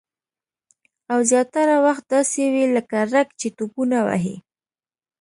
[1.11, 4.35] او زیاتره وخت داسې وي لکه رګ چې ټوپونه وهي